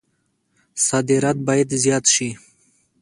[0.87, 2.29] صادرات باید زیات شي